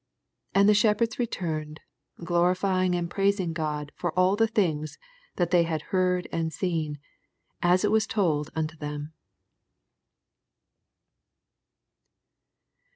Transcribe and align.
20 0.53 0.59
And 0.59 0.67
the 0.67 0.73
shepherds 0.73 1.19
returned, 1.19 1.79
glorifying 2.23 2.95
and 2.95 3.07
praising 3.07 3.53
God 3.53 3.91
for 3.93 4.11
all 4.17 4.35
the 4.35 4.47
things 4.47 4.97
that 5.35 5.51
they 5.51 5.63
mtd 5.63 5.79
heard 5.93 6.27
anu 6.33 6.49
seen, 6.49 6.97
as 7.61 7.85
it 7.85 7.91
was 7.91 8.07
told 8.07 8.49
unto 8.55 8.75
them. 8.75 9.13